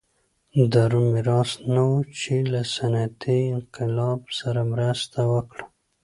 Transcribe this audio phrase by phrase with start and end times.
[0.71, 5.65] د روم میراث نه و چې له صنعتي انقلاب سره مرسته وکړه.